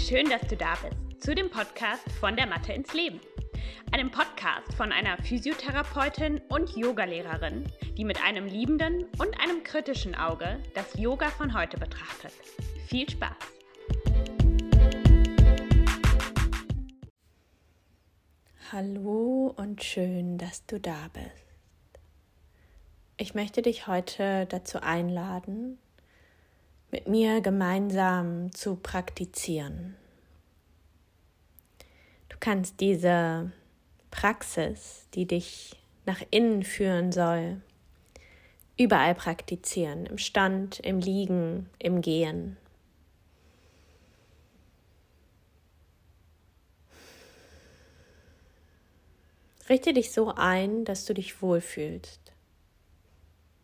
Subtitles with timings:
[0.00, 3.20] schön, dass du da bist zu dem Podcast von der Mathe ins Leben.
[3.92, 7.64] Einem Podcast von einer Physiotherapeutin und Yogalehrerin,
[7.98, 12.32] die mit einem liebenden und einem kritischen Auge das Yoga von heute betrachtet.
[12.88, 13.36] Viel Spaß!
[18.72, 21.44] Hallo und schön, dass du da bist.
[23.18, 25.78] Ich möchte dich heute dazu einladen,
[26.90, 29.96] mit mir gemeinsam zu praktizieren.
[32.28, 33.52] Du kannst diese
[34.10, 37.60] Praxis, die dich nach innen führen soll,
[38.76, 42.56] überall praktizieren, im Stand, im Liegen, im Gehen.
[49.68, 52.32] Richte dich so ein, dass du dich wohlfühlst.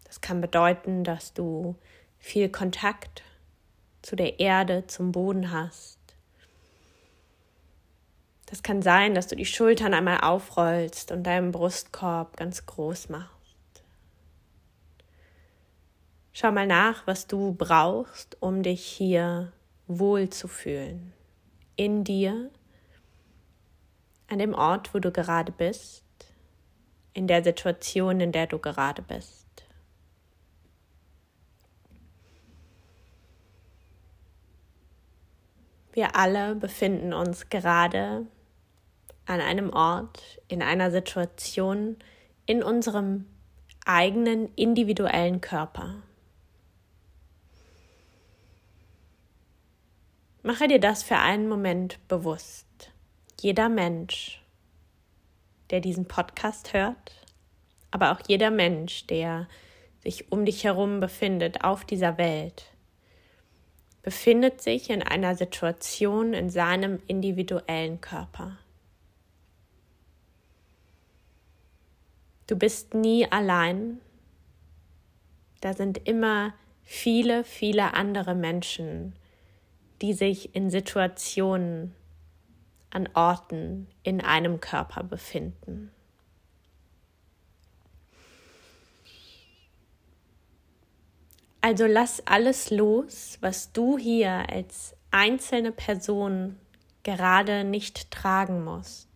[0.05, 1.75] Das kann bedeuten, dass du
[2.27, 3.23] viel Kontakt
[4.03, 6.01] zu der Erde, zum Boden hast.
[8.47, 13.85] Das kann sein, dass du die Schultern einmal aufrollst und deinen Brustkorb ganz groß machst.
[16.33, 19.53] Schau mal nach, was du brauchst, um dich hier
[19.87, 21.13] wohl zu fühlen.
[21.77, 22.51] In dir,
[24.27, 26.05] an dem Ort, wo du gerade bist,
[27.13, 29.46] in der Situation, in der du gerade bist.
[35.97, 38.27] Wir alle befinden uns gerade
[39.25, 41.97] an einem Ort, in einer Situation,
[42.45, 43.25] in unserem
[43.87, 46.03] eigenen individuellen Körper.
[50.43, 52.93] Mache dir das für einen Moment bewusst.
[53.41, 54.43] Jeder Mensch,
[55.71, 57.25] der diesen Podcast hört,
[57.91, 59.49] aber auch jeder Mensch, der
[60.03, 62.76] sich um dich herum befindet auf dieser Welt,
[64.07, 68.57] befindet sich in einer Situation in seinem individuellen Körper.
[72.47, 74.01] Du bist nie allein.
[75.61, 79.17] Da sind immer viele, viele andere Menschen,
[80.03, 81.93] die sich in Situationen,
[82.91, 85.91] an Orten in einem Körper befinden.
[91.67, 96.61] Also lass alles los, was du hier als einzelne Person
[97.03, 99.09] gerade nicht tragen musst.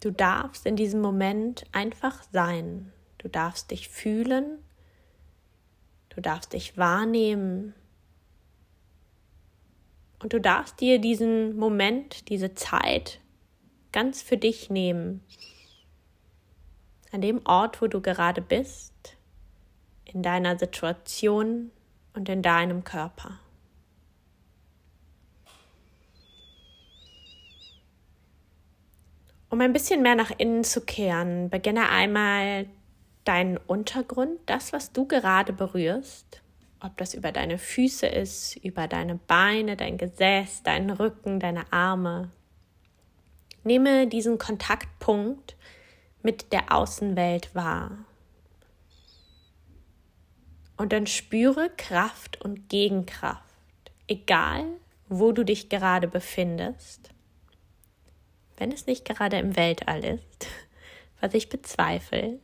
[0.00, 2.92] Du darfst in diesem Moment einfach sein.
[3.16, 4.58] Du darfst dich fühlen.
[6.10, 7.74] Du darfst dich wahrnehmen.
[10.22, 13.18] Und du darfst dir diesen Moment, diese Zeit
[13.92, 15.24] ganz für dich nehmen
[17.12, 19.16] an dem Ort, wo du gerade bist,
[20.04, 21.70] in deiner Situation
[22.14, 23.38] und in deinem Körper.
[29.48, 32.66] Um ein bisschen mehr nach innen zu kehren, beginne einmal
[33.24, 36.40] deinen Untergrund, das, was du gerade berührst,
[36.80, 42.30] ob das über deine Füße ist, über deine Beine, dein Gesäß, deinen Rücken, deine Arme.
[43.64, 45.56] Nehme diesen Kontaktpunkt
[46.22, 48.04] mit der Außenwelt wahr.
[50.76, 53.44] Und dann spüre Kraft und Gegenkraft,
[54.08, 54.66] egal
[55.08, 57.10] wo du dich gerade befindest.
[58.56, 60.46] Wenn es nicht gerade im Weltall ist,
[61.20, 62.38] was ich bezweifle,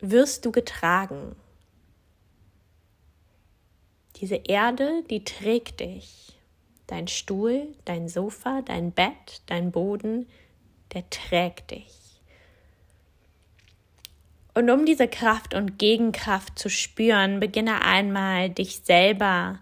[0.00, 1.36] wirst du getragen.
[4.16, 6.36] Diese Erde, die trägt dich.
[6.86, 10.26] Dein Stuhl, dein Sofa, dein Bett, dein Boden,
[10.94, 11.94] der trägt dich.
[14.54, 19.60] Und um diese Kraft und Gegenkraft zu spüren, beginne einmal dich selber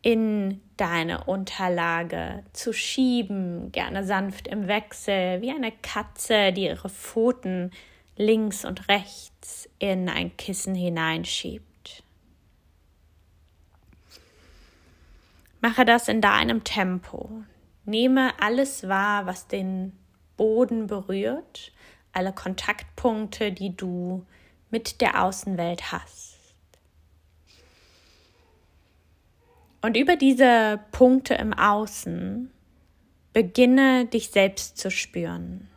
[0.00, 7.72] in deine Unterlage zu schieben, gerne sanft im Wechsel, wie eine Katze, die ihre Pfoten
[8.16, 12.02] links und rechts in ein Kissen hineinschiebt.
[15.60, 17.42] Mache das in deinem Tempo.
[17.84, 19.92] Nehme alles wahr, was den
[20.38, 21.72] Boden berührt,
[22.12, 24.24] alle Kontaktpunkte, die du
[24.70, 26.38] mit der Außenwelt hast.
[29.80, 32.50] Und über diese Punkte im Außen
[33.32, 35.68] beginne dich selbst zu spüren,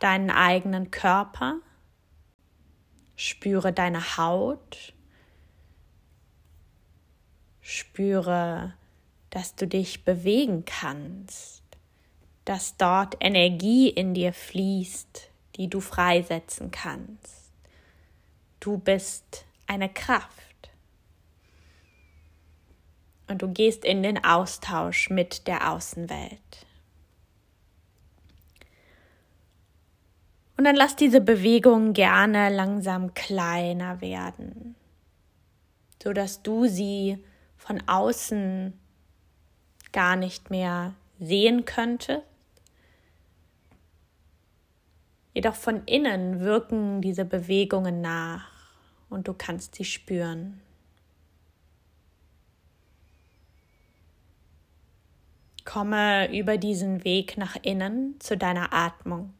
[0.00, 1.60] deinen eigenen Körper,
[3.16, 4.92] spüre deine Haut,
[7.62, 8.74] spüre,
[9.30, 11.63] dass du dich bewegen kannst,
[12.44, 17.52] dass dort Energie in dir fließt, die du freisetzen kannst.
[18.60, 20.44] Du bist eine Kraft.
[23.28, 26.66] und du gehst in den Austausch mit der Außenwelt.
[30.56, 34.76] Und dann lass diese Bewegung gerne langsam kleiner werden,
[36.02, 37.18] so dass du sie
[37.56, 38.78] von außen
[39.92, 42.22] gar nicht mehr sehen könntest.
[45.34, 48.48] Jedoch von innen wirken diese Bewegungen nach
[49.10, 50.60] und du kannst sie spüren.
[55.64, 59.34] Komme über diesen Weg nach innen zu deiner Atmung.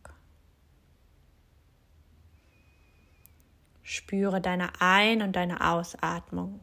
[3.82, 6.58] Spüre deine Ein- und deine Ausatmung.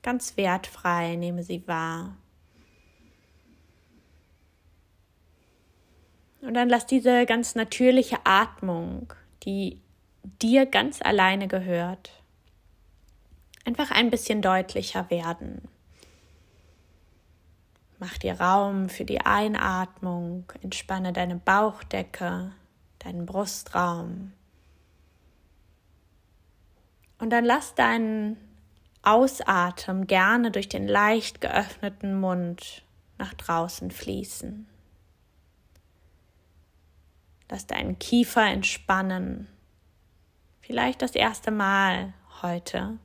[0.00, 2.16] Ganz wertfrei nehme sie wahr.
[6.40, 9.12] Und dann lass diese ganz natürliche Atmung,
[9.44, 9.80] die
[10.40, 12.10] dir ganz alleine gehört,
[13.64, 15.68] einfach ein bisschen deutlicher werden.
[17.98, 22.52] Mach dir Raum für die Einatmung, entspanne deine Bauchdecke,
[23.00, 24.32] deinen Brustraum.
[27.18, 28.36] Und dann lass deinen
[29.02, 32.84] Ausatmen gerne durch den leicht geöffneten Mund
[33.18, 34.68] nach draußen fließen.
[37.50, 39.48] Lass deinen Kiefer entspannen.
[40.60, 42.12] Vielleicht das erste Mal
[42.42, 42.98] heute.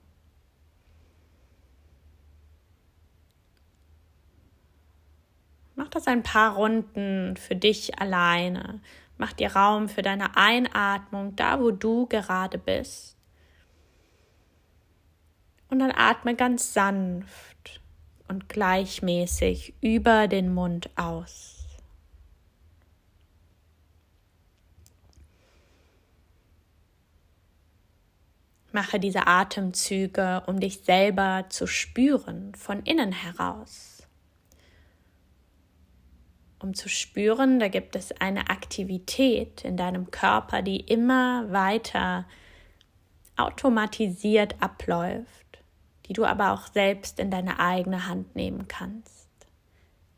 [5.76, 8.82] Mach das ein paar Runden für dich alleine.
[9.18, 13.18] Mach dir Raum für deine Einatmung, da wo du gerade bist.
[15.70, 17.82] Und dann atme ganz sanft
[18.28, 21.53] und gleichmäßig über den Mund aus.
[28.74, 34.06] Mache diese Atemzüge, um dich selber zu spüren von innen heraus.
[36.60, 42.26] Um zu spüren, da gibt es eine Aktivität in deinem Körper, die immer weiter
[43.38, 45.44] automatisiert abläuft
[46.06, 49.28] die du aber auch selbst in deine eigene Hand nehmen kannst.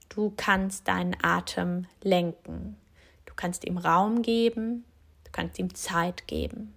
[0.09, 2.77] Du kannst deinen Atem lenken.
[3.25, 4.85] Du kannst ihm Raum geben,
[5.25, 6.73] du kannst ihm Zeit geben.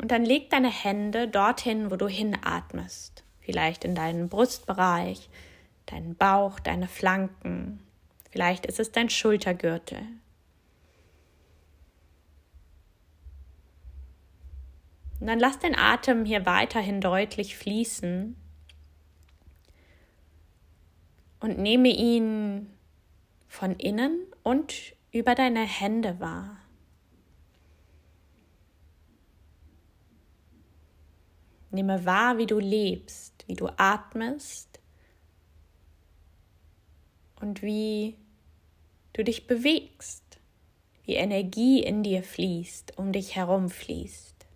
[0.00, 3.22] Und dann leg deine Hände dorthin, wo du hinatmest.
[3.40, 5.28] Vielleicht in deinen Brustbereich,
[5.86, 7.80] deinen Bauch, deine Flanken.
[8.30, 10.00] Vielleicht ist es dein Schultergürtel.
[15.20, 18.36] Und dann lass den Atem hier weiterhin deutlich fließen
[21.40, 22.70] und nehme ihn
[23.48, 26.59] von innen und über deine Hände wahr.
[31.70, 34.80] Nehme wahr, wie du lebst, wie du atmest
[37.40, 38.16] und wie
[39.12, 40.38] du dich bewegst,
[41.04, 44.46] wie Energie in dir fließt, um dich herum fließt.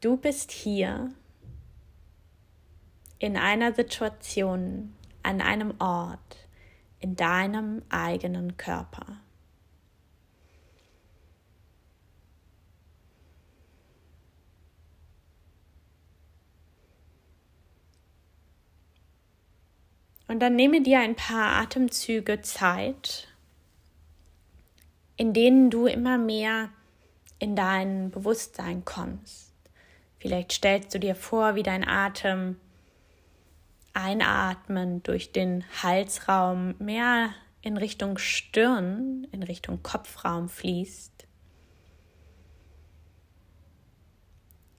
[0.00, 1.14] Du bist hier
[3.18, 6.48] in einer Situation, an einem Ort,
[7.00, 9.23] in deinem eigenen Körper.
[20.26, 23.28] Und dann nehme dir ein paar Atemzüge Zeit,
[25.16, 26.70] in denen du immer mehr
[27.38, 29.52] in dein Bewusstsein kommst.
[30.18, 32.56] Vielleicht stellst du dir vor, wie dein Atem
[33.92, 41.26] einatmen durch den Halsraum mehr in Richtung Stirn, in Richtung Kopfraum fließt.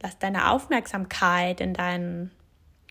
[0.01, 2.31] Lass deine Aufmerksamkeit in deinen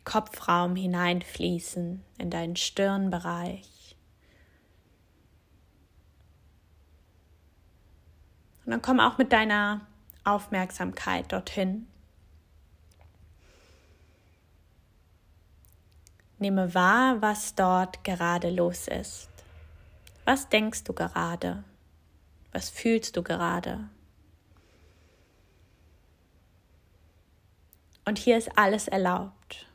[0.04, 3.96] Kopfraum hineinfließen, in deinen Stirnbereich.
[8.64, 9.86] Und dann komm auch mit deiner
[10.24, 11.86] Aufmerksamkeit dorthin.
[16.38, 19.28] Nehme wahr, was dort gerade los ist.
[20.24, 21.64] Was denkst du gerade?
[22.52, 23.88] Was fühlst du gerade?
[28.06, 29.66] Und hier ist alles erlaubt.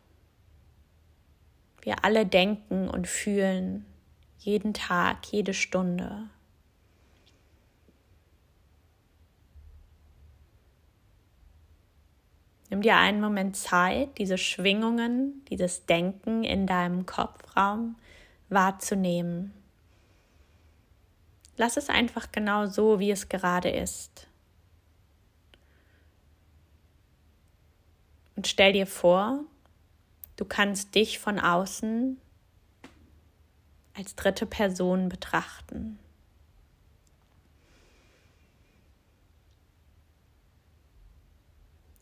[1.82, 3.86] Wir alle denken und fühlen
[4.40, 6.30] jeden Tag, jede Stunde.
[12.70, 17.96] Nimm dir einen Moment Zeit, diese Schwingungen, dieses Denken in deinem Kopfraum
[18.50, 19.54] wahrzunehmen.
[21.58, 24.28] Lass es einfach genau so, wie es gerade ist.
[28.36, 29.44] Und stell dir vor,
[30.40, 32.18] du kannst dich von außen
[33.94, 36.00] als dritte Person betrachten.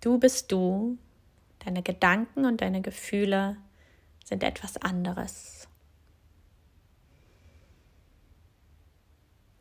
[0.01, 0.99] Du bist du,
[1.65, 3.57] deine Gedanken und deine Gefühle
[4.23, 5.67] sind etwas anderes.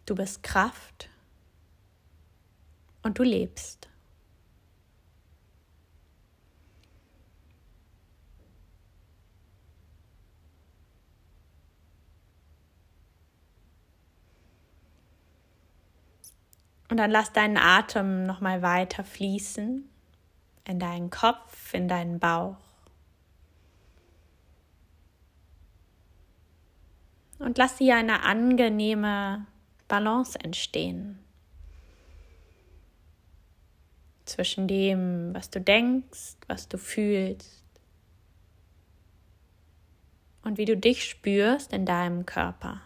[0.05, 1.09] Du bist Kraft
[3.03, 3.89] und du lebst.
[16.89, 19.89] Und dann lass deinen Atem nochmal weiter fließen
[20.67, 22.57] in deinen Kopf, in deinen Bauch.
[27.39, 29.47] Und lass hier eine angenehme
[29.89, 31.19] Balance entstehen
[34.25, 37.63] zwischen dem, was du denkst, was du fühlst
[40.43, 42.81] und wie du dich spürst in deinem Körper.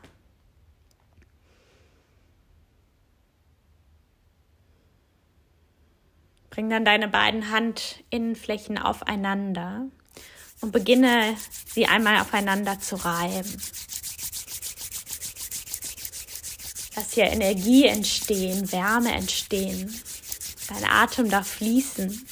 [6.60, 9.86] Bring dann deine beiden Handinnenflächen aufeinander
[10.60, 11.34] und beginne
[11.72, 13.62] sie einmal aufeinander zu reiben.
[16.96, 20.02] Lass hier Energie entstehen, Wärme entstehen.
[20.68, 22.26] Dein Atem darf fließen.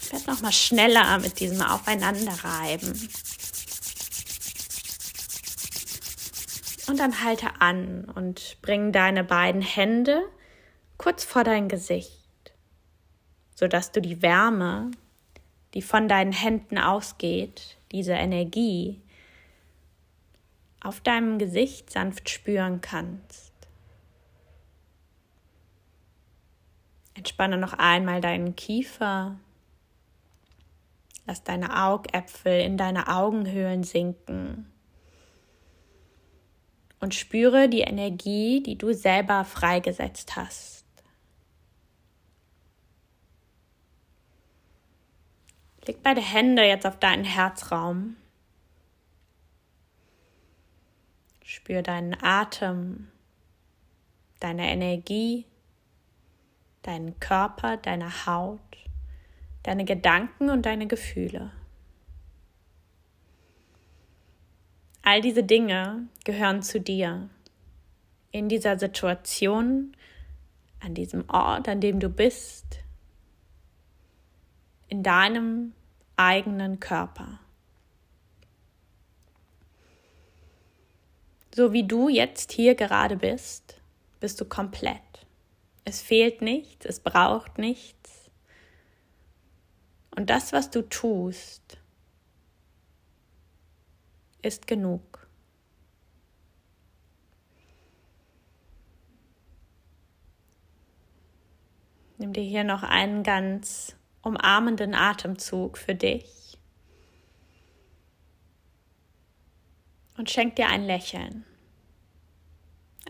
[0.00, 3.10] Ich werde noch mal schneller mit diesem Aufeinanderreiben.
[6.98, 10.20] Dann halte an und bring deine beiden Hände
[10.96, 12.52] kurz vor dein Gesicht,
[13.54, 14.90] sodass du die Wärme,
[15.74, 19.00] die von deinen Händen ausgeht, diese Energie,
[20.80, 23.52] auf deinem Gesicht sanft spüren kannst.
[27.14, 29.38] Entspanne noch einmal deinen Kiefer.
[31.26, 34.72] Lass deine Augäpfel in deine Augenhöhlen sinken
[37.00, 40.84] und spüre die Energie, die du selber freigesetzt hast.
[45.86, 48.16] Leg beide Hände jetzt auf deinen Herzraum.
[51.42, 53.08] Spür deinen Atem,
[54.38, 55.46] deine Energie,
[56.82, 58.60] deinen Körper, deine Haut,
[59.62, 61.52] deine Gedanken und deine Gefühle.
[65.10, 67.30] All diese Dinge gehören zu dir.
[68.30, 69.96] In dieser Situation,
[70.80, 72.80] an diesem Ort, an dem du bist,
[74.88, 75.72] in deinem
[76.16, 77.40] eigenen Körper.
[81.54, 83.80] So wie du jetzt hier gerade bist,
[84.20, 85.26] bist du komplett.
[85.86, 88.30] Es fehlt nichts, es braucht nichts.
[90.14, 91.77] Und das, was du tust,
[94.42, 95.28] ist genug.
[102.18, 106.58] Nimm dir hier noch einen ganz umarmenden Atemzug für dich
[110.16, 111.44] und schenk dir ein Lächeln.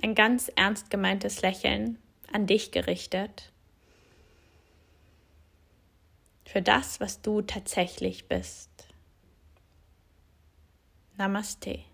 [0.02, 1.98] Ein ganz ernst gemeintes Lächeln
[2.32, 3.50] an dich gerichtet.
[6.44, 8.67] Für das, was du tatsächlich bist.
[11.18, 11.87] Namastê.